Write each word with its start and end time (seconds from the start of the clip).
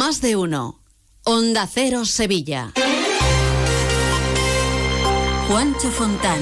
Más 0.00 0.22
de 0.22 0.34
uno. 0.34 0.80
Onda 1.24 1.66
Cero 1.66 2.06
Sevilla. 2.06 2.72
Juancho 5.46 5.90
Fontán. 5.90 6.40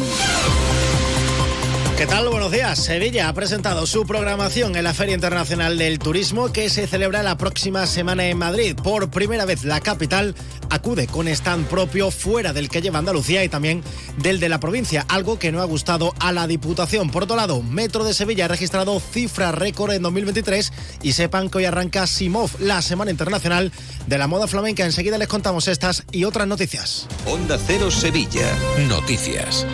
¿Qué 1.99 2.07
tal? 2.07 2.29
Buenos 2.29 2.53
días. 2.53 2.79
Sevilla 2.79 3.29
ha 3.29 3.33
presentado 3.33 3.85
su 3.85 4.07
programación 4.07 4.77
en 4.77 4.85
la 4.85 4.95
Feria 4.95 5.17
Internacional 5.17 5.79
del 5.79 5.99
Turismo 5.99 6.53
que 6.53 6.71
se 6.71 6.87
celebra 6.87 7.25
la 7.25 7.37
próxima 7.37 7.89
semana 7.89 8.27
en 8.27 8.39
Madrid. 8.39 8.77
Por 8.77 9.11
primera 9.11 9.45
vez 9.45 9.65
la 9.65 9.81
capital 9.81 10.37
acude 10.71 11.09
con 11.09 11.27
stand 11.27 11.67
propio 11.67 12.13
fuera 12.13 12.53
del 12.53 12.69
que 12.69 12.83
lleva 12.83 13.01
Andalucía 13.01 13.43
y 13.43 13.49
también 13.49 13.83
del 14.17 14.39
de 14.39 14.49
la 14.49 14.61
provincia, 14.61 15.05
algo 15.09 15.41
que 15.41 15.51
no 15.51 15.61
ha 15.61 15.65
gustado 15.65 16.15
a 16.21 16.31
la 16.31 16.47
Diputación. 16.47 17.11
Por 17.11 17.25
otro 17.25 17.35
lado, 17.35 17.65
Metro 17.65 18.05
de 18.05 18.15
Sevilla 18.15 18.45
ha 18.45 18.49
registrado 18.49 19.01
cifra 19.01 19.51
récord 19.51 19.91
en 19.91 20.03
2023 20.03 20.73
y 21.03 21.15
sepan 21.15 21.51
que 21.51 21.59
hoy 21.59 21.65
arranca 21.65 22.07
Simov, 22.07 22.61
la 22.61 22.81
Semana 22.81 23.11
Internacional 23.11 23.73
de 24.07 24.19
la 24.19 24.29
Moda 24.29 24.47
Flamenca. 24.47 24.85
Enseguida 24.85 25.19
les 25.19 25.27
contamos 25.27 25.67
estas 25.67 26.05
y 26.13 26.23
otras 26.23 26.47
noticias. 26.47 27.09
Onda 27.27 27.59
Cero 27.67 27.91
Sevilla. 27.91 28.57
Noticias. 28.87 29.67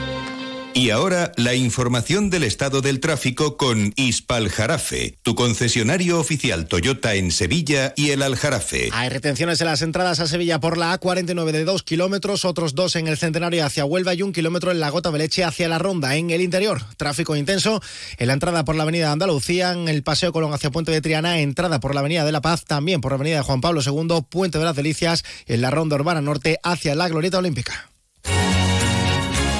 Y 0.76 0.90
ahora 0.90 1.30
la 1.36 1.54
información 1.54 2.30
del 2.30 2.42
estado 2.42 2.80
del 2.80 2.98
tráfico 2.98 3.56
con 3.56 3.92
Ispaljarafe, 3.94 5.16
tu 5.22 5.36
concesionario 5.36 6.18
oficial 6.18 6.66
Toyota 6.66 7.14
en 7.14 7.30
Sevilla 7.30 7.94
y 7.96 8.10
el 8.10 8.22
Aljarafe. 8.22 8.88
Hay 8.92 9.08
retenciones 9.08 9.60
en 9.60 9.68
las 9.68 9.82
entradas 9.82 10.18
a 10.18 10.26
Sevilla 10.26 10.58
por 10.58 10.76
la 10.76 10.98
A49 10.98 11.52
de 11.52 11.64
2 11.64 11.84
kilómetros, 11.84 12.44
otros 12.44 12.74
dos 12.74 12.96
en 12.96 13.06
el 13.06 13.16
Centenario 13.16 13.64
hacia 13.64 13.84
Huelva 13.84 14.14
y 14.14 14.22
un 14.22 14.32
kilómetro 14.32 14.72
en 14.72 14.80
la 14.80 14.90
Gota 14.90 15.10
Beleche 15.10 15.44
hacia 15.44 15.68
la 15.68 15.78
Ronda. 15.78 16.16
En 16.16 16.30
el 16.30 16.40
interior, 16.40 16.82
tráfico 16.96 17.36
intenso 17.36 17.80
en 18.18 18.26
la 18.26 18.32
entrada 18.32 18.64
por 18.64 18.74
la 18.74 18.82
Avenida 18.82 19.06
de 19.06 19.12
Andalucía, 19.12 19.70
en 19.70 19.88
el 19.88 20.02
Paseo 20.02 20.32
Colón 20.32 20.52
hacia 20.54 20.72
Puente 20.72 20.90
de 20.90 21.00
Triana, 21.00 21.38
entrada 21.38 21.78
por 21.78 21.94
la 21.94 22.00
Avenida 22.00 22.24
de 22.24 22.32
la 22.32 22.40
Paz, 22.40 22.64
también 22.64 23.00
por 23.00 23.12
la 23.12 23.16
Avenida 23.16 23.36
de 23.36 23.42
Juan 23.42 23.60
Pablo 23.60 23.80
II, 23.80 24.24
Puente 24.28 24.58
de 24.58 24.64
las 24.64 24.74
Delicias, 24.74 25.22
en 25.46 25.60
la 25.60 25.70
Ronda 25.70 25.94
Urbana 25.94 26.20
Norte 26.20 26.58
hacia 26.64 26.96
la 26.96 27.08
Glorieta 27.08 27.38
Olímpica. 27.38 27.93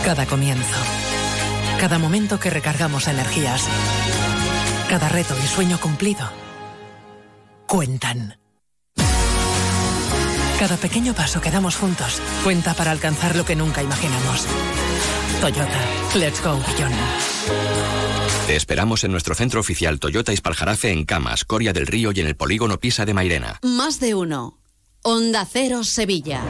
Cada 0.05 0.27
comienzo. 0.27 0.77
Cada 1.80 1.98
momento 1.98 2.38
que 2.38 2.50
recargamos 2.50 3.08
energías. 3.08 3.64
Cada 4.86 5.08
reto 5.08 5.34
y 5.42 5.47
sueño 5.47 5.80
cumplido. 5.80 6.30
Cuentan. 7.66 8.38
Cada 10.58 10.77
pequeño 10.77 11.14
paso 11.14 11.41
que 11.41 11.50
damos 11.50 11.77
juntos 11.77 12.20
cuenta 12.44 12.75
para 12.75 12.91
alcanzar 12.91 13.34
lo 13.34 13.47
que 13.47 13.56
nunca 13.56 13.82
imaginamos. 13.82 14.47
Toyota, 15.41 15.80
let's 16.16 16.42
go 16.44 16.58
beyond. 16.58 16.94
Te 18.47 18.56
esperamos 18.56 19.05
en 19.05 19.10
nuestro 19.10 19.34
centro 19.34 19.60
oficial 19.60 19.98
Toyota 20.00 20.34
Ispaljarafe 20.34 20.92
en 20.92 21.06
Camas, 21.06 21.47
Coria 21.47 21.72
del 21.72 21.86
Río 21.86 22.12
y 22.12 22.20
en 22.20 22.27
el 22.27 22.36
polígono 22.36 22.78
Pisa 22.78 23.06
de 23.06 23.14
Mairena. 23.14 23.58
Más 23.62 24.00
de 24.00 24.14
uno. 24.14 24.58
Onda 25.02 25.47
Cero 25.50 25.82
Sevilla. 25.82 26.42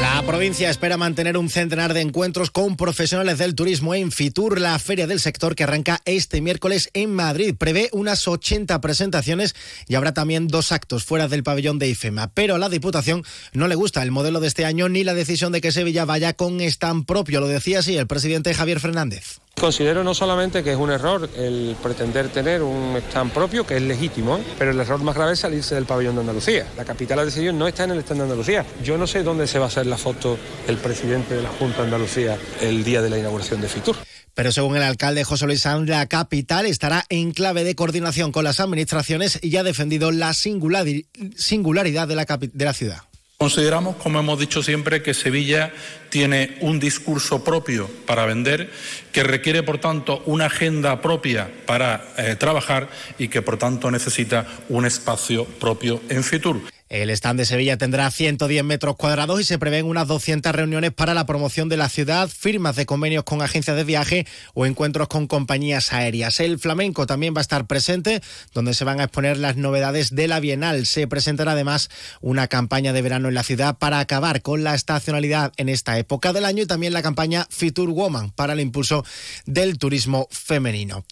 La 0.00 0.22
provincia 0.26 0.68
espera 0.68 0.96
mantener 0.96 1.38
un 1.38 1.48
centenar 1.48 1.94
de 1.94 2.00
encuentros 2.02 2.50
con 2.50 2.76
profesionales 2.76 3.38
del 3.38 3.54
turismo 3.54 3.94
en 3.94 4.12
Fitur, 4.12 4.60
la 4.60 4.78
feria 4.78 5.06
del 5.06 5.20
sector 5.20 5.54
que 5.54 5.64
arranca 5.64 6.00
este 6.04 6.40
miércoles 6.40 6.90
en 6.92 7.14
Madrid. 7.14 7.54
Prevé 7.56 7.88
unas 7.92 8.28
80 8.28 8.80
presentaciones 8.80 9.54
y 9.88 9.94
habrá 9.94 10.12
también 10.12 10.48
dos 10.48 10.72
actos 10.72 11.04
fuera 11.04 11.28
del 11.28 11.42
pabellón 11.42 11.78
de 11.78 11.88
IFEMA. 11.88 12.28
Pero 12.34 12.56
a 12.56 12.58
la 12.58 12.68
Diputación 12.68 13.24
no 13.52 13.68
le 13.68 13.74
gusta 13.74 14.02
el 14.02 14.10
modelo 14.10 14.40
de 14.40 14.48
este 14.48 14.66
año 14.66 14.88
ni 14.88 15.02
la 15.02 15.14
decisión 15.14 15.52
de 15.52 15.60
que 15.60 15.72
Sevilla 15.72 16.04
vaya 16.04 16.34
con 16.34 16.60
stand 16.60 17.06
propio. 17.06 17.40
Lo 17.40 17.48
decía 17.48 17.78
así 17.78 17.96
el 17.96 18.06
presidente 18.06 18.52
Javier 18.52 18.80
Fernández. 18.80 19.40
Considero 19.58 20.04
no 20.04 20.12
solamente 20.12 20.62
que 20.62 20.72
es 20.72 20.76
un 20.76 20.90
error 20.90 21.30
el 21.34 21.76
pretender 21.82 22.28
tener 22.28 22.62
un 22.62 22.94
stand 23.08 23.32
propio, 23.32 23.66
que 23.66 23.76
es 23.76 23.82
legítimo, 23.82 24.38
pero 24.58 24.70
el 24.70 24.78
error 24.78 25.02
más 25.02 25.14
grave 25.14 25.32
es 25.32 25.40
salirse 25.40 25.74
del 25.74 25.86
pabellón 25.86 26.14
de 26.14 26.20
Andalucía. 26.20 26.66
La 26.76 26.84
capital 26.84 27.24
de 27.24 27.30
Sevilla 27.30 27.52
no 27.52 27.66
está 27.66 27.84
en 27.84 27.92
el 27.92 28.00
stand 28.00 28.20
de 28.20 28.24
Andalucía. 28.24 28.66
Yo 28.84 28.98
no 28.98 29.06
sé 29.06 29.22
dónde 29.22 29.46
se 29.46 29.58
va 29.58 29.64
a 29.64 29.68
hacer 29.68 29.86
la 29.86 29.96
foto 29.96 30.38
el 30.68 30.76
presidente 30.76 31.34
de 31.34 31.42
la 31.42 31.48
Junta 31.48 31.78
de 31.78 31.84
Andalucía 31.84 32.36
el 32.60 32.84
día 32.84 33.00
de 33.00 33.08
la 33.08 33.18
inauguración 33.18 33.62
de 33.62 33.68
Fitur. 33.68 33.96
Pero 34.34 34.52
según 34.52 34.76
el 34.76 34.82
alcalde 34.82 35.24
José 35.24 35.46
Luis 35.46 35.62
Sanz, 35.62 35.88
la 35.88 36.04
capital 36.04 36.66
estará 36.66 37.06
en 37.08 37.32
clave 37.32 37.64
de 37.64 37.74
coordinación 37.74 38.32
con 38.32 38.44
las 38.44 38.60
administraciones 38.60 39.38
y 39.42 39.56
ha 39.56 39.62
defendido 39.62 40.12
la 40.12 40.34
singularidad 40.34 42.06
de 42.06 42.14
la, 42.14 42.26
de 42.26 42.64
la 42.66 42.74
ciudad. 42.74 42.98
Consideramos, 43.38 43.96
como 43.96 44.18
hemos 44.18 44.38
dicho 44.38 44.62
siempre, 44.62 45.02
que 45.02 45.12
Sevilla 45.12 45.70
tiene 46.08 46.56
un 46.62 46.80
discurso 46.80 47.44
propio 47.44 47.86
para 48.06 48.24
vender, 48.24 48.70
que 49.12 49.22
requiere, 49.24 49.62
por 49.62 49.76
tanto, 49.76 50.22
una 50.24 50.46
agenda 50.46 51.02
propia 51.02 51.50
para 51.66 52.14
eh, 52.16 52.36
trabajar 52.36 52.88
y 53.18 53.28
que, 53.28 53.42
por 53.42 53.58
tanto, 53.58 53.90
necesita 53.90 54.46
un 54.70 54.86
espacio 54.86 55.44
propio 55.44 56.00
en 56.08 56.24
Fitur. 56.24 56.62
El 56.88 57.10
stand 57.10 57.40
de 57.40 57.46
Sevilla 57.46 57.76
tendrá 57.76 58.08
110 58.08 58.62
metros 58.62 58.94
cuadrados 58.94 59.40
y 59.40 59.44
se 59.44 59.58
prevén 59.58 59.86
unas 59.86 60.06
200 60.06 60.54
reuniones 60.54 60.92
para 60.92 61.14
la 61.14 61.26
promoción 61.26 61.68
de 61.68 61.76
la 61.76 61.88
ciudad, 61.88 62.28
firmas 62.28 62.76
de 62.76 62.86
convenios 62.86 63.24
con 63.24 63.42
agencias 63.42 63.76
de 63.76 63.82
viaje 63.82 64.24
o 64.54 64.66
encuentros 64.66 65.08
con 65.08 65.26
compañías 65.26 65.92
aéreas. 65.92 66.38
El 66.38 66.60
flamenco 66.60 67.04
también 67.04 67.34
va 67.34 67.40
a 67.40 67.42
estar 67.42 67.66
presente, 67.66 68.22
donde 68.54 68.72
se 68.72 68.84
van 68.84 69.00
a 69.00 69.04
exponer 69.04 69.36
las 69.36 69.56
novedades 69.56 70.14
de 70.14 70.28
la 70.28 70.38
Bienal. 70.38 70.86
Se 70.86 71.08
presentará 71.08 71.52
además 71.52 71.90
una 72.20 72.46
campaña 72.46 72.92
de 72.92 73.02
verano 73.02 73.26
en 73.26 73.34
la 73.34 73.42
ciudad 73.42 73.78
para 73.78 73.98
acabar 73.98 74.40
con 74.42 74.62
la 74.62 74.76
estacionalidad 74.76 75.52
en 75.56 75.68
esta 75.68 75.98
época 75.98 76.32
del 76.32 76.44
año 76.44 76.62
y 76.62 76.66
también 76.66 76.92
la 76.92 77.02
campaña 77.02 77.48
Future 77.50 77.90
Woman 77.90 78.30
para 78.30 78.52
el 78.52 78.60
impulso 78.60 79.04
del 79.44 79.78
turismo 79.78 80.28
femenino. 80.30 81.04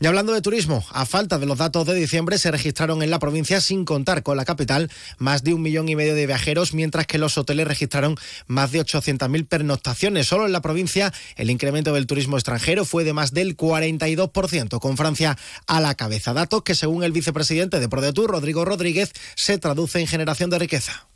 Y 0.00 0.06
hablando 0.06 0.32
de 0.32 0.42
turismo, 0.42 0.84
a 0.90 1.06
falta 1.06 1.38
de 1.38 1.46
los 1.46 1.58
datos 1.58 1.86
de 1.86 1.94
diciembre 1.94 2.38
se 2.38 2.50
registraron 2.50 3.02
en 3.02 3.10
la 3.10 3.20
provincia 3.20 3.60
sin 3.60 3.84
contar 3.84 4.24
con 4.24 4.36
la 4.36 4.44
capital 4.44 4.90
más 5.20 5.44
de 5.44 5.54
un 5.54 5.62
millón 5.62 5.88
y 5.88 5.94
medio 5.94 6.16
de 6.16 6.26
viajeros, 6.26 6.74
mientras 6.74 7.06
que 7.06 7.18
los 7.18 7.38
hoteles 7.38 7.68
registraron 7.68 8.16
más 8.48 8.72
de 8.72 8.80
800.000 8.80 9.46
pernoctaciones. 9.46 10.26
Solo 10.26 10.46
en 10.46 10.52
la 10.52 10.62
provincia 10.62 11.12
el 11.36 11.50
incremento 11.50 11.92
del 11.92 12.08
turismo 12.08 12.36
extranjero 12.36 12.84
fue 12.84 13.04
de 13.04 13.12
más 13.12 13.32
del 13.32 13.56
42%, 13.56 14.80
con 14.80 14.96
Francia 14.96 15.38
a 15.68 15.80
la 15.80 15.94
cabeza. 15.94 16.32
Datos 16.32 16.62
que, 16.62 16.74
según 16.74 17.04
el 17.04 17.12
vicepresidente 17.12 17.78
de 17.78 17.88
ProDetour, 17.88 18.30
Rodrigo 18.30 18.64
Rodríguez, 18.64 19.12
se 19.36 19.58
traduce 19.58 20.00
en 20.00 20.08
generación 20.08 20.50
de 20.50 20.58
riqueza. 20.58 21.06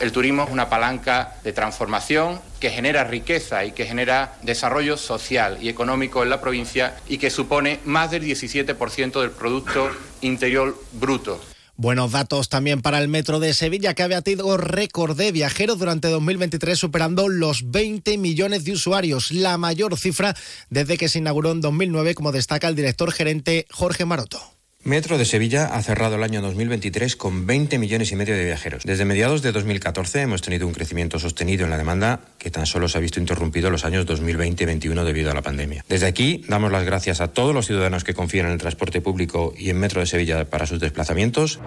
El 0.00 0.12
turismo 0.12 0.44
es 0.44 0.50
una 0.50 0.68
palanca 0.68 1.34
de 1.42 1.52
transformación 1.52 2.40
que 2.60 2.70
genera 2.70 3.02
riqueza 3.02 3.64
y 3.64 3.72
que 3.72 3.84
genera 3.84 4.36
desarrollo 4.42 4.96
social 4.96 5.58
y 5.60 5.68
económico 5.68 6.22
en 6.22 6.30
la 6.30 6.40
provincia 6.40 6.96
y 7.08 7.18
que 7.18 7.30
supone 7.30 7.80
más 7.84 8.10
del 8.10 8.22
17% 8.22 9.20
del 9.20 9.30
Producto 9.32 9.90
Interior 10.20 10.80
Bruto. 10.92 11.40
Buenos 11.76 12.12
datos 12.12 12.50
también 12.50 12.82
para 12.82 12.98
el 12.98 13.08
metro 13.08 13.40
de 13.40 13.54
Sevilla, 13.54 13.94
que 13.94 14.02
ha 14.02 14.08
batido 14.08 14.58
récord 14.58 15.16
de 15.16 15.32
viajeros 15.32 15.78
durante 15.78 16.08
2023, 16.08 16.78
superando 16.78 17.28
los 17.28 17.70
20 17.70 18.18
millones 18.18 18.64
de 18.64 18.72
usuarios, 18.72 19.30
la 19.30 19.56
mayor 19.56 19.98
cifra 19.98 20.36
desde 20.68 20.98
que 20.98 21.08
se 21.08 21.18
inauguró 21.18 21.50
en 21.50 21.62
2009, 21.62 22.14
como 22.14 22.30
destaca 22.30 22.68
el 22.68 22.76
director 22.76 23.10
gerente 23.10 23.66
Jorge 23.70 24.04
Maroto. 24.04 24.51
Metro 24.84 25.16
de 25.16 25.24
Sevilla 25.24 25.66
ha 25.66 25.80
cerrado 25.80 26.16
el 26.16 26.24
año 26.24 26.42
2023 26.42 27.14
con 27.14 27.46
20 27.46 27.78
millones 27.78 28.10
y 28.10 28.16
medio 28.16 28.34
de 28.34 28.44
viajeros. 28.44 28.82
Desde 28.82 29.04
mediados 29.04 29.40
de 29.40 29.52
2014 29.52 30.22
hemos 30.22 30.42
tenido 30.42 30.66
un 30.66 30.72
crecimiento 30.72 31.20
sostenido 31.20 31.62
en 31.62 31.70
la 31.70 31.78
demanda 31.78 32.18
que 32.38 32.50
tan 32.50 32.66
solo 32.66 32.88
se 32.88 32.98
ha 32.98 33.00
visto 33.00 33.20
interrumpido 33.20 33.70
los 33.70 33.84
años 33.84 34.06
2020 34.06 34.64
y 34.64 34.66
2021 34.66 35.04
debido 35.04 35.30
a 35.30 35.34
la 35.34 35.42
pandemia. 35.42 35.84
Desde 35.88 36.06
aquí 36.06 36.44
damos 36.48 36.72
las 36.72 36.84
gracias 36.84 37.20
a 37.20 37.28
todos 37.28 37.54
los 37.54 37.68
ciudadanos 37.68 38.02
que 38.02 38.12
confían 38.12 38.46
en 38.46 38.52
el 38.52 38.58
transporte 38.58 39.00
público 39.00 39.54
y 39.56 39.70
en 39.70 39.78
Metro 39.78 40.00
de 40.00 40.06
Sevilla 40.06 40.50
para 40.50 40.66
sus 40.66 40.80
desplazamientos. 40.80 41.60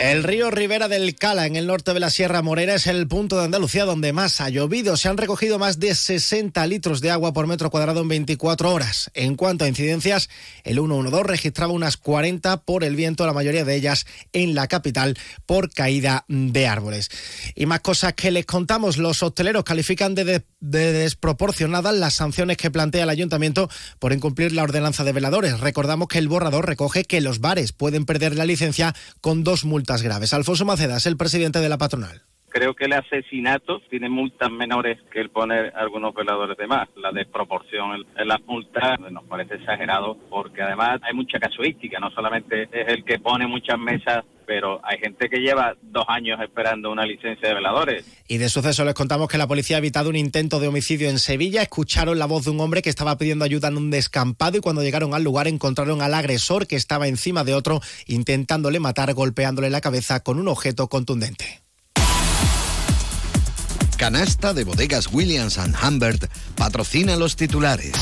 El 0.00 0.22
río 0.22 0.52
Ribera 0.52 0.86
del 0.86 1.16
Cala, 1.16 1.46
en 1.46 1.56
el 1.56 1.66
norte 1.66 1.92
de 1.92 1.98
la 1.98 2.10
Sierra 2.10 2.40
Morena, 2.40 2.74
es 2.74 2.86
el 2.86 3.08
punto 3.08 3.36
de 3.36 3.44
Andalucía 3.44 3.84
donde 3.84 4.12
más 4.12 4.40
ha 4.40 4.48
llovido. 4.48 4.96
Se 4.96 5.08
han 5.08 5.16
recogido 5.16 5.58
más 5.58 5.80
de 5.80 5.92
60 5.92 6.64
litros 6.68 7.00
de 7.00 7.10
agua 7.10 7.32
por 7.32 7.48
metro 7.48 7.68
cuadrado 7.68 8.00
en 8.02 8.06
24 8.06 8.72
horas. 8.72 9.10
En 9.14 9.34
cuanto 9.34 9.64
a 9.64 9.68
incidencias, 9.68 10.30
el 10.62 10.76
112 10.76 11.24
registraba 11.24 11.72
unas 11.72 11.96
40 11.96 12.60
por 12.62 12.84
el 12.84 12.94
viento, 12.94 13.26
la 13.26 13.32
mayoría 13.32 13.64
de 13.64 13.74
ellas 13.74 14.06
en 14.32 14.54
la 14.54 14.68
capital 14.68 15.18
por 15.46 15.68
caída 15.68 16.24
de 16.28 16.68
árboles. 16.68 17.10
Y 17.56 17.66
más 17.66 17.80
cosas 17.80 18.12
que 18.12 18.30
les 18.30 18.46
contamos, 18.46 18.98
los 18.98 19.20
hosteleros 19.24 19.64
califican 19.64 20.14
de, 20.14 20.24
de, 20.24 20.44
de 20.60 20.92
desproporcionadas 20.92 21.96
las 21.96 22.14
sanciones 22.14 22.56
que 22.56 22.70
plantea 22.70 23.02
el 23.02 23.10
ayuntamiento 23.10 23.68
por 23.98 24.12
incumplir 24.12 24.52
la 24.52 24.62
ordenanza 24.62 25.02
de 25.02 25.12
veladores. 25.12 25.58
Recordamos 25.58 26.06
que 26.06 26.18
el 26.18 26.28
borrador 26.28 26.68
recoge 26.68 27.02
que 27.02 27.20
los 27.20 27.40
bares 27.40 27.72
pueden 27.72 28.06
perder 28.06 28.36
la 28.36 28.44
licencia 28.44 28.94
con 29.20 29.42
dos 29.42 29.64
multas 29.64 29.87
graves. 29.96 30.32
Alfonso 30.34 30.64
Macedas, 30.64 31.06
el 31.06 31.16
presidente 31.16 31.60
de 31.60 31.68
la 31.68 31.78
patronal. 31.78 32.27
Creo 32.48 32.74
que 32.74 32.86
el 32.86 32.92
asesinato 32.94 33.80
tiene 33.90 34.08
multas 34.08 34.50
menores 34.50 34.98
que 35.10 35.20
el 35.20 35.30
poner 35.30 35.72
algunos 35.76 36.14
veladores 36.14 36.56
de 36.56 36.66
más. 36.66 36.88
La 36.96 37.12
desproporción 37.12 38.04
en 38.16 38.28
las 38.28 38.40
multas 38.46 38.98
nos 39.10 39.24
parece 39.24 39.56
exagerado 39.56 40.16
porque 40.30 40.62
además 40.62 41.00
hay 41.02 41.14
mucha 41.14 41.38
casuística, 41.38 41.98
no 42.00 42.10
solamente 42.10 42.68
es 42.72 42.88
el 42.88 43.04
que 43.04 43.18
pone 43.18 43.46
muchas 43.46 43.78
mesas 43.78 44.24
pero 44.48 44.80
hay 44.82 44.98
gente 44.98 45.28
que 45.28 45.40
lleva 45.40 45.76
dos 45.82 46.06
años 46.08 46.40
esperando 46.40 46.90
una 46.90 47.04
licencia 47.04 47.48
de 47.48 47.54
veladores. 47.54 48.06
Y 48.28 48.38
de 48.38 48.48
suceso 48.48 48.82
les 48.82 48.94
contamos 48.94 49.28
que 49.28 49.36
la 49.36 49.46
policía 49.46 49.76
ha 49.76 49.78
evitado 49.78 50.08
un 50.08 50.16
intento 50.16 50.58
de 50.58 50.68
homicidio 50.68 51.10
en 51.10 51.18
Sevilla. 51.18 51.60
Escucharon 51.60 52.18
la 52.18 52.24
voz 52.24 52.46
de 52.46 52.52
un 52.52 52.60
hombre 52.60 52.80
que 52.80 52.88
estaba 52.88 53.18
pidiendo 53.18 53.44
ayuda 53.44 53.68
en 53.68 53.76
un 53.76 53.90
descampado 53.90 54.56
y 54.56 54.60
cuando 54.60 54.82
llegaron 54.82 55.12
al 55.12 55.22
lugar 55.22 55.48
encontraron 55.48 56.00
al 56.00 56.14
agresor 56.14 56.66
que 56.66 56.76
estaba 56.76 57.08
encima 57.08 57.44
de 57.44 57.54
otro 57.54 57.82
intentándole 58.06 58.80
matar 58.80 59.12
golpeándole 59.12 59.68
la 59.68 59.82
cabeza 59.82 60.22
con 60.22 60.40
un 60.40 60.48
objeto 60.48 60.88
contundente. 60.88 61.67
Canasta 63.98 64.54
de 64.54 64.62
bodegas 64.62 65.08
Williams⁇ 65.12 65.58
Humbert 65.82 66.30
patrocina 66.54 67.16
los 67.16 67.34
titulares. 67.34 67.92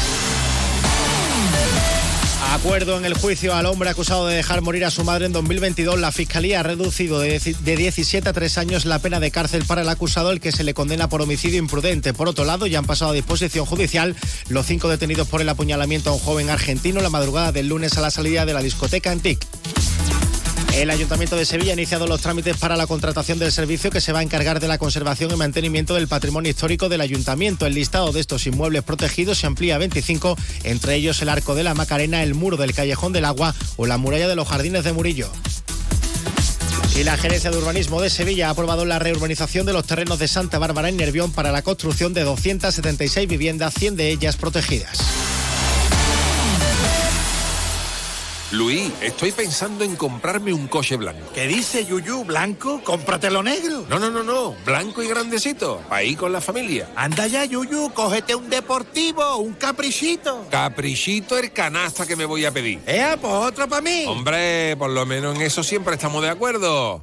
Acuerdo 2.52 2.98
en 2.98 3.06
el 3.06 3.14
juicio 3.14 3.54
al 3.54 3.64
hombre 3.64 3.88
acusado 3.88 4.26
de 4.26 4.36
dejar 4.36 4.60
morir 4.60 4.84
a 4.84 4.90
su 4.90 5.04
madre 5.04 5.24
en 5.24 5.32
2022. 5.32 5.98
La 5.98 6.12
Fiscalía 6.12 6.60
ha 6.60 6.62
reducido 6.62 7.18
de 7.18 7.38
17 7.38 8.28
a 8.28 8.32
3 8.34 8.58
años 8.58 8.84
la 8.84 8.98
pena 8.98 9.20
de 9.20 9.30
cárcel 9.30 9.64
para 9.64 9.80
el 9.80 9.88
acusado, 9.88 10.32
el 10.32 10.40
que 10.40 10.52
se 10.52 10.64
le 10.64 10.74
condena 10.74 11.08
por 11.08 11.22
homicidio 11.22 11.58
imprudente. 11.58 12.12
Por 12.12 12.28
otro 12.28 12.44
lado, 12.44 12.66
ya 12.66 12.78
han 12.78 12.84
pasado 12.84 13.12
a 13.12 13.14
disposición 13.14 13.64
judicial 13.64 14.14
los 14.50 14.66
cinco 14.66 14.88
detenidos 14.88 15.28
por 15.28 15.40
el 15.40 15.48
apuñalamiento 15.48 16.10
a 16.10 16.12
un 16.12 16.18
joven 16.18 16.50
argentino 16.50 17.00
la 17.00 17.10
madrugada 17.10 17.52
del 17.52 17.68
lunes 17.68 17.96
a 17.96 18.02
la 18.02 18.10
salida 18.10 18.44
de 18.44 18.52
la 18.52 18.60
discoteca 18.60 19.10
Antic. 19.10 19.46
El 20.76 20.90
Ayuntamiento 20.90 21.36
de 21.36 21.46
Sevilla 21.46 21.70
ha 21.70 21.72
iniciado 21.72 22.06
los 22.06 22.20
trámites 22.20 22.58
para 22.58 22.76
la 22.76 22.86
contratación 22.86 23.38
del 23.38 23.50
servicio 23.50 23.90
que 23.90 24.02
se 24.02 24.12
va 24.12 24.18
a 24.18 24.22
encargar 24.22 24.60
de 24.60 24.68
la 24.68 24.76
conservación 24.76 25.30
y 25.30 25.36
mantenimiento 25.36 25.94
del 25.94 26.06
patrimonio 26.06 26.50
histórico 26.50 26.90
del 26.90 27.00
Ayuntamiento. 27.00 27.64
El 27.64 27.72
listado 27.72 28.12
de 28.12 28.20
estos 28.20 28.46
inmuebles 28.46 28.82
protegidos 28.82 29.38
se 29.38 29.46
amplía 29.46 29.76
a 29.76 29.78
25, 29.78 30.36
entre 30.64 30.96
ellos 30.96 31.22
el 31.22 31.30
Arco 31.30 31.54
de 31.54 31.64
la 31.64 31.72
Macarena, 31.72 32.22
el 32.22 32.34
Muro 32.34 32.58
del 32.58 32.74
Callejón 32.74 33.14
del 33.14 33.24
Agua 33.24 33.54
o 33.76 33.86
la 33.86 33.96
Muralla 33.96 34.28
de 34.28 34.36
los 34.36 34.48
Jardines 34.48 34.84
de 34.84 34.92
Murillo. 34.92 35.32
Y 36.94 37.04
la 37.04 37.16
Gerencia 37.16 37.50
de 37.50 37.56
Urbanismo 37.56 38.02
de 38.02 38.10
Sevilla 38.10 38.48
ha 38.48 38.50
aprobado 38.50 38.84
la 38.84 38.98
reurbanización 38.98 39.64
de 39.64 39.72
los 39.72 39.86
terrenos 39.86 40.18
de 40.18 40.28
Santa 40.28 40.58
Bárbara 40.58 40.90
en 40.90 40.98
Nervión 40.98 41.32
para 41.32 41.52
la 41.52 41.62
construcción 41.62 42.12
de 42.12 42.24
276 42.24 43.26
viviendas, 43.26 43.72
100 43.72 43.96
de 43.96 44.10
ellas 44.10 44.36
protegidas. 44.36 44.98
Luis, 48.52 48.92
estoy 49.00 49.32
pensando 49.32 49.82
en 49.82 49.96
comprarme 49.96 50.52
un 50.52 50.68
coche 50.68 50.96
blanco. 50.96 51.32
¿Qué 51.34 51.48
dice 51.48 51.84
Yuyu? 51.84 52.24
¿Blanco? 52.24 52.80
Cómpratelo 52.84 53.42
negro. 53.42 53.84
No, 53.88 53.98
no, 53.98 54.08
no, 54.08 54.22
no. 54.22 54.54
Blanco 54.64 55.02
y 55.02 55.08
grandecito. 55.08 55.82
Ahí 55.90 56.14
con 56.14 56.32
la 56.32 56.40
familia. 56.40 56.88
Anda 56.94 57.26
ya, 57.26 57.44
Yuyu. 57.44 57.90
Cógete 57.92 58.36
un 58.36 58.48
deportivo, 58.48 59.38
un 59.38 59.54
caprichito. 59.54 60.46
Caprichito 60.48 61.36
el 61.36 61.50
canasta 61.50 62.06
que 62.06 62.14
me 62.14 62.24
voy 62.24 62.44
a 62.44 62.52
pedir. 62.52 62.80
Eh, 62.86 63.16
pues 63.20 63.32
otro 63.32 63.68
para 63.68 63.82
mí. 63.82 64.04
Hombre, 64.06 64.76
por 64.76 64.90
lo 64.90 65.04
menos 65.04 65.34
en 65.34 65.42
eso 65.42 65.64
siempre 65.64 65.94
estamos 65.94 66.22
de 66.22 66.30
acuerdo. 66.30 67.02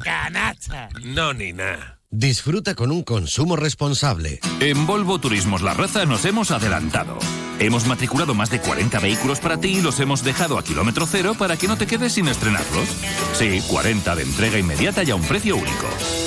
Canasta. 0.00 0.88
No, 1.04 1.32
ni 1.32 1.52
nada. 1.52 2.00
Disfruta 2.10 2.74
con 2.74 2.90
un 2.90 3.04
consumo 3.04 3.54
responsable. 3.54 4.40
En 4.58 4.86
Volvo 4.86 5.20
Turismos 5.20 5.62
La 5.62 5.74
Raza 5.74 6.04
nos 6.04 6.24
hemos 6.24 6.50
adelantado. 6.50 7.18
Hemos 7.58 7.86
matriculado 7.86 8.34
más 8.34 8.50
de 8.50 8.60
40 8.60 8.98
vehículos 9.00 9.40
para 9.40 9.58
ti 9.58 9.78
y 9.78 9.82
los 9.82 10.00
hemos 10.00 10.24
dejado 10.24 10.58
a 10.58 10.64
kilómetro 10.64 11.06
cero 11.06 11.34
para 11.38 11.56
que 11.56 11.68
no 11.68 11.76
te 11.76 11.86
quedes 11.86 12.12
sin 12.12 12.28
estrenarlos. 12.28 12.88
Sí, 13.32 13.62
40 13.68 14.16
de 14.16 14.22
entrega 14.22 14.58
inmediata 14.58 15.02
y 15.02 15.10
a 15.10 15.14
un 15.14 15.22
precio 15.22 15.56
único. 15.56 15.86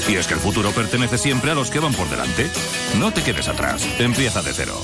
Y 0.10 0.16
es 0.16 0.28
que 0.28 0.36
el 0.36 0.40
futuro 0.40 0.72
pertenece 0.72 1.18
siempre 1.18 1.52
a 1.52 1.56
los 1.56 1.70
que 1.70 1.80
van 1.80 1.94
por 1.94 2.10
delante. 2.10 2.50
No 2.98 3.12
te 3.12 3.24
quedes 3.24 3.48
atrás. 3.48 3.88
Empieza 4.00 4.42
de 4.42 4.54
cero. 4.54 4.80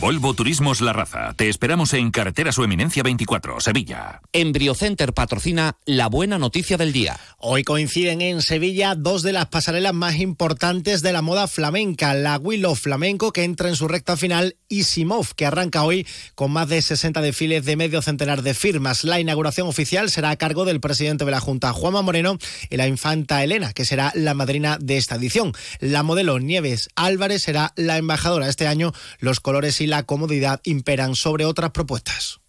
Volvo 0.00 0.32
Turismos 0.32 0.80
La 0.80 0.92
Raza. 0.92 1.34
Te 1.34 1.48
esperamos 1.48 1.92
en 1.92 2.12
Carretera 2.12 2.52
Su 2.52 2.62
Eminencia 2.62 3.02
24, 3.02 3.60
Sevilla. 3.60 4.20
Embriocenter 4.32 5.12
patrocina 5.12 5.76
la 5.86 6.06
buena 6.06 6.38
noticia 6.38 6.76
del 6.76 6.92
día. 6.92 7.18
Hoy 7.38 7.64
coinciden 7.64 8.20
en 8.20 8.40
Sevilla 8.40 8.94
dos 8.94 9.24
de 9.24 9.32
las 9.32 9.46
pasarelas 9.46 9.94
más 9.94 10.20
importantes 10.20 11.02
de 11.02 11.12
la 11.12 11.20
moda 11.20 11.48
flamenca. 11.48 12.14
La 12.14 12.36
Willow 12.36 12.76
Flamenco, 12.76 13.32
que 13.32 13.42
entra 13.42 13.70
en 13.70 13.74
su 13.74 13.88
recta 13.88 14.16
final, 14.16 14.56
y 14.68 14.84
Simov, 14.84 15.34
que 15.34 15.46
arranca 15.46 15.82
hoy 15.82 16.06
con 16.36 16.52
más 16.52 16.68
de 16.68 16.80
60 16.80 17.20
desfiles 17.20 17.64
de 17.64 17.74
medio 17.74 18.00
centenar 18.00 18.42
de 18.42 18.54
firmas. 18.54 19.02
La 19.02 19.18
inauguración 19.18 19.66
oficial 19.66 20.10
será 20.10 20.30
a 20.30 20.36
cargo 20.36 20.64
del 20.64 20.80
presidente 20.80 21.24
de 21.24 21.32
la 21.32 21.40
Junta, 21.40 21.72
Juanma 21.72 22.02
Moreno, 22.02 22.38
y 22.70 22.76
la 22.76 22.86
infanta 22.86 23.42
Elena, 23.42 23.72
que 23.72 23.84
será 23.84 24.12
la 24.14 24.34
madrina 24.34 24.78
de 24.80 24.96
esta 24.96 25.16
edición. 25.16 25.54
La 25.80 26.04
modelo 26.04 26.38
Nieves 26.38 26.88
Álvarez 26.94 27.42
será 27.42 27.72
la 27.74 27.96
embajadora 27.96 28.48
este 28.48 28.68
año. 28.68 28.92
Los 29.18 29.40
colores 29.40 29.80
y 29.80 29.87
la 29.88 30.04
comodidad 30.04 30.60
imperan 30.64 31.14
sobre 31.14 31.44
otras 31.44 31.70
propuestas. 31.70 32.40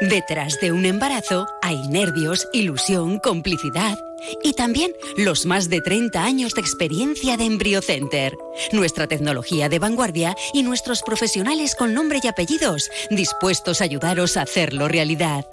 Detrás 0.00 0.58
de 0.60 0.72
un 0.72 0.86
embarazo 0.86 1.46
hay 1.60 1.86
nervios, 1.88 2.48
ilusión, 2.54 3.18
complicidad 3.18 3.98
y 4.42 4.54
también 4.54 4.92
los 5.18 5.44
más 5.44 5.68
de 5.68 5.82
30 5.82 6.24
años 6.24 6.54
de 6.54 6.62
experiencia 6.62 7.36
de 7.36 7.44
EmbryoCenter. 7.44 8.34
Nuestra 8.72 9.06
tecnología 9.06 9.68
de 9.68 9.78
vanguardia 9.78 10.34
y 10.54 10.62
nuestros 10.62 11.02
profesionales 11.02 11.74
con 11.74 11.92
nombre 11.92 12.20
y 12.22 12.26
apellidos 12.28 12.90
dispuestos 13.10 13.82
a 13.82 13.84
ayudaros 13.84 14.38
a 14.38 14.42
hacerlo 14.42 14.88
realidad. 14.88 15.46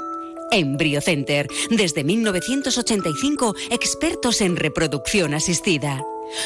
EmbryoCenter, 0.51 1.47
desde 1.69 2.05
1985, 2.05 3.53
expertos 3.69 4.39
en 4.39 4.55
reproducción 4.55 5.33
asistida. 5.33 6.01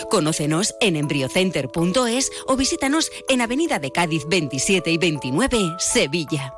Conócenos 0.10 0.76
en 0.82 0.96
embryocenter.es 0.96 2.32
o 2.48 2.56
visítanos 2.56 3.12
en 3.30 3.42
Avenida 3.42 3.80
de 3.80 3.92
Cádiz 3.92 4.24
27 4.28 4.92
y 4.92 4.98
29, 4.98 5.76
Sevilla. 5.80 6.54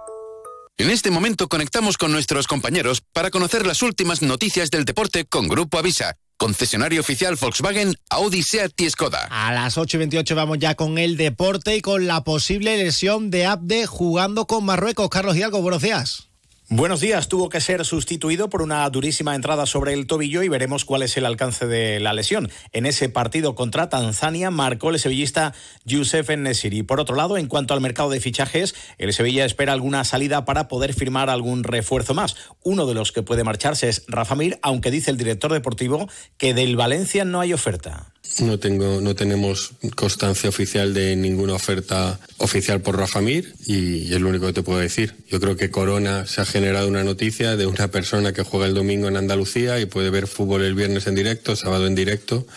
En 0.78 0.90
este 0.90 1.12
momento 1.12 1.48
conectamos 1.48 1.98
con 1.98 2.12
nuestros 2.12 2.48
compañeros 2.48 3.02
para 3.14 3.30
conocer 3.30 3.68
las 3.68 3.84
últimas 3.84 4.24
noticias 4.24 4.72
del 4.72 4.86
deporte 4.86 5.24
con 5.24 5.48
Grupo 5.48 5.78
Avisa, 5.78 6.16
concesionario 6.38 7.00
oficial 7.02 7.38
Volkswagen, 7.40 7.96
Audi, 8.10 8.42
Seat 8.42 8.82
y 8.82 8.90
Skoda. 8.90 9.28
A 9.30 9.54
las 9.54 9.78
8 9.78 9.98
y 9.98 10.00
28 10.00 10.36
vamos 10.36 10.58
ya 10.58 10.74
con 10.74 10.98
el 10.98 11.16
deporte 11.16 11.78
y 11.78 11.82
con 11.82 12.08
la 12.08 12.24
posible 12.24 12.76
lesión 12.78 13.30
de 13.30 13.46
Abde 13.46 13.86
jugando 13.86 14.48
con 14.48 14.66
Marruecos. 14.66 15.10
Carlos 15.10 15.38
Hidalgo, 15.38 15.62
buenos 15.62 15.84
días. 15.84 16.33
Buenos 16.70 17.02
días. 17.02 17.28
Tuvo 17.28 17.50
que 17.50 17.60
ser 17.60 17.84
sustituido 17.84 18.50
por 18.50 18.62
una 18.62 18.90
durísima 18.90 19.36
entrada 19.36 19.66
sobre 19.66 19.94
el 19.94 20.08
tobillo 20.08 20.44
y 20.44 20.48
veremos 20.48 20.86
cuál 20.86 21.04
es 21.04 21.18
el 21.18 21.26
alcance 21.26 21.68
de 21.68 22.00
la 22.00 22.14
lesión. 22.14 22.50
En 22.72 22.86
ese 22.86 23.10
partido 23.10 23.54
contra 23.54 23.90
Tanzania 23.90 24.50
marcó 24.50 24.90
el 24.90 24.98
sevillista 24.98 25.54
Youssef 25.84 26.30
Nesiri. 26.30 26.82
Por 26.82 27.02
otro 27.02 27.18
lado, 27.18 27.38
en 27.38 27.48
cuanto 27.48 27.74
al 27.74 27.82
mercado 27.82 28.10
de 28.10 28.22
fichajes, 28.22 28.76
el 28.98 29.12
Sevilla 29.12 29.44
espera 29.44 29.74
alguna 29.74 30.06
salida 30.06 30.46
para 30.46 30.70
poder 30.70 30.94
firmar 30.94 31.30
algún 31.30 31.66
refuerzo 31.66 32.14
más. 32.14 32.38
Uno 32.64 32.86
de 32.86 32.94
los 32.94 33.12
que 33.12 33.24
puede 33.24 33.44
marcharse 33.44 33.90
es 33.90 34.06
Rafa 34.08 34.36
Mir, 34.36 34.58
aunque 34.62 34.90
dice 34.90 35.12
el 35.12 35.18
director 35.18 35.52
deportivo 35.52 36.08
que 36.38 36.54
del 36.54 36.78
Valencia 36.78 37.26
no 37.26 37.42
hay 37.42 37.52
oferta. 37.52 38.13
No 38.40 38.58
tengo, 38.58 39.00
no 39.02 39.16
tenemos 39.16 39.74
constancia 39.96 40.50
oficial 40.50 40.94
de 40.94 41.16
ninguna 41.16 41.54
oferta 41.54 42.20
oficial 42.38 42.82
por 42.82 42.98
Rafa 42.98 43.22
Mir 43.22 43.54
y 43.66 44.14
es 44.14 44.20
lo 44.20 44.30
único 44.30 44.48
que 44.48 44.54
te 44.54 44.64
puedo 44.64 44.80
decir. 44.80 45.14
Yo 45.30 45.40
creo 45.40 45.56
que 45.56 45.70
Corona 45.70 46.26
se 46.26 46.42
ha 46.42 46.46
generado 46.46 46.88
una 46.88 47.04
noticia 47.04 47.56
de 47.56 47.68
una 47.68 47.90
persona 47.90 48.34
que 48.34 48.44
juega 48.44 48.66
el 48.66 48.74
domingo 48.74 49.08
en 49.08 49.18
Andalucía 49.18 49.80
y 49.80 49.86
puede 49.86 50.10
ver 50.10 50.28
fútbol 50.28 50.64
el 50.64 50.74
viernes 50.74 51.06
en 51.06 51.16
directo, 51.16 51.56
sábado 51.56 51.86
en 51.86 51.96
directo. 51.96 52.48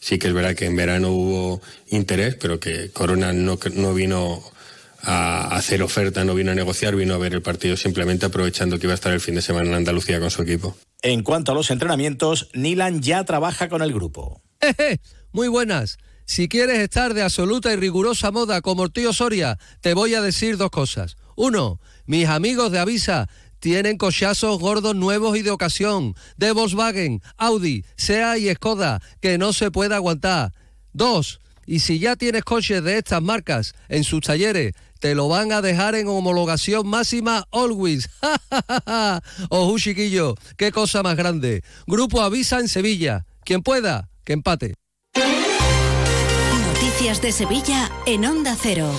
Sí 0.00 0.18
que 0.18 0.28
es 0.28 0.32
verdad 0.32 0.54
que 0.54 0.66
en 0.66 0.76
verano 0.76 1.10
hubo 1.10 1.60
interés, 1.90 2.36
pero 2.36 2.58
que 2.58 2.90
Corona 2.90 3.32
no, 3.32 3.58
no 3.74 3.94
vino 3.94 4.42
a 5.02 5.54
hacer 5.56 5.82
oferta, 5.82 6.24
no 6.24 6.34
vino 6.34 6.52
a 6.52 6.54
negociar, 6.54 6.96
vino 6.96 7.14
a 7.14 7.18
ver 7.18 7.34
el 7.34 7.42
partido 7.42 7.76
simplemente 7.76 8.26
aprovechando 8.26 8.78
que 8.78 8.86
iba 8.86 8.92
a 8.92 8.94
estar 8.94 9.12
el 9.12 9.20
fin 9.20 9.34
de 9.34 9.42
semana 9.42 9.68
en 9.68 9.74
Andalucía 9.74 10.20
con 10.20 10.30
su 10.30 10.42
equipo. 10.42 10.76
En 11.02 11.22
cuanto 11.22 11.52
a 11.52 11.54
los 11.54 11.70
entrenamientos, 11.70 12.48
Nilan 12.54 13.02
ya 13.02 13.24
trabaja 13.24 13.68
con 13.68 13.82
el 13.82 13.92
grupo. 13.92 14.42
Muy 15.36 15.48
buenas. 15.48 15.98
Si 16.24 16.48
quieres 16.48 16.78
estar 16.78 17.12
de 17.12 17.20
absoluta 17.20 17.70
y 17.70 17.76
rigurosa 17.76 18.30
moda 18.30 18.62
como 18.62 18.84
el 18.84 18.90
tío 18.90 19.12
Soria, 19.12 19.58
te 19.82 19.92
voy 19.92 20.14
a 20.14 20.22
decir 20.22 20.56
dos 20.56 20.70
cosas. 20.70 21.18
Uno, 21.36 21.78
mis 22.06 22.26
amigos 22.26 22.72
de 22.72 22.78
Avisa 22.78 23.28
tienen 23.60 23.98
cochazos 23.98 24.58
gordos 24.58 24.96
nuevos 24.96 25.36
y 25.36 25.42
de 25.42 25.50
ocasión, 25.50 26.14
de 26.38 26.52
Volkswagen, 26.52 27.20
Audi, 27.36 27.84
SEA 27.98 28.38
y 28.38 28.50
Skoda, 28.54 29.02
que 29.20 29.36
no 29.36 29.52
se 29.52 29.70
puede 29.70 29.94
aguantar. 29.94 30.54
Dos, 30.94 31.38
y 31.66 31.80
si 31.80 31.98
ya 31.98 32.16
tienes 32.16 32.42
coches 32.42 32.82
de 32.82 32.96
estas 32.96 33.20
marcas 33.20 33.74
en 33.90 34.04
sus 34.04 34.22
talleres, 34.22 34.72
te 35.00 35.14
lo 35.14 35.28
van 35.28 35.52
a 35.52 35.60
dejar 35.60 35.96
en 35.96 36.08
homologación 36.08 36.86
máxima 36.88 37.46
always. 37.52 38.08
Ojo, 39.50 39.78
chiquillo, 39.78 40.34
qué 40.56 40.72
cosa 40.72 41.02
más 41.02 41.14
grande. 41.14 41.62
Grupo 41.86 42.22
Avisa 42.22 42.58
en 42.58 42.68
Sevilla. 42.68 43.26
Quien 43.44 43.62
pueda, 43.62 44.08
que 44.24 44.32
empate. 44.32 44.76
Noticias 46.96 47.20
de 47.20 47.30
Sevilla 47.30 47.90
en 48.06 48.24
Onda 48.24 48.56
Cero. 48.58 48.90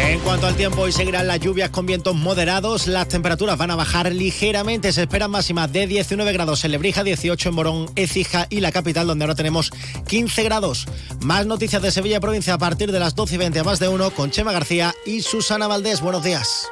En 0.00 0.20
cuanto 0.20 0.46
al 0.46 0.54
tiempo, 0.54 0.82
hoy 0.82 0.92
seguirán 0.92 1.26
las 1.26 1.40
lluvias 1.40 1.70
con 1.70 1.86
vientos 1.86 2.14
moderados. 2.14 2.86
Las 2.86 3.08
temperaturas 3.08 3.58
van 3.58 3.72
a 3.72 3.74
bajar 3.74 4.12
ligeramente. 4.12 4.92
Se 4.92 5.02
esperan 5.02 5.32
máximas 5.32 5.72
de 5.72 5.88
19 5.88 6.32
grados 6.32 6.64
en 6.64 6.70
Lebrija, 6.70 7.02
18 7.02 7.48
en 7.48 7.54
Morón, 7.56 7.90
Écija 7.96 8.46
y 8.48 8.60
la 8.60 8.70
capital, 8.70 9.08
donde 9.08 9.24
ahora 9.24 9.34
tenemos 9.34 9.72
15 10.06 10.44
grados. 10.44 10.86
Más 11.20 11.46
noticias 11.46 11.82
de 11.82 11.90
Sevilla 11.90 12.20
provincia 12.20 12.54
a 12.54 12.58
partir 12.58 12.92
de 12.92 13.00
las 13.00 13.16
12 13.16 13.34
y 13.34 13.38
20 13.38 13.58
a 13.58 13.64
más 13.64 13.80
de 13.80 13.88
uno 13.88 14.12
con 14.12 14.30
Chema 14.30 14.52
García 14.52 14.94
y 15.04 15.22
Susana 15.22 15.66
Valdés. 15.66 16.00
Buenos 16.00 16.22
días. 16.22 16.70